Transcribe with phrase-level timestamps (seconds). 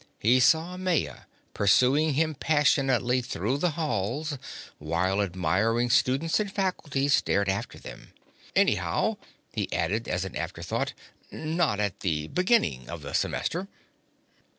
[0.17, 4.39] He saw Maya pursuing him passionately through the halls
[4.79, 8.11] while admiring students and faculty stared after them.
[8.55, 9.17] "Anyhow,"
[9.53, 10.93] he added as an afterthought,
[11.29, 13.67] "not at the beginning of the semester."